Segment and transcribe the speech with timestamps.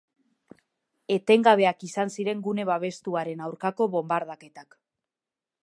[1.15, 4.79] Etengabeak izan ziren gune babestu haren aurkako bonbardaketak.